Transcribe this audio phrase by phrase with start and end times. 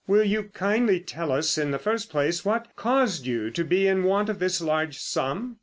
[0.07, 4.03] Will you kindly tell us in the first place what caused you to be in
[4.03, 5.57] want of this large sum?"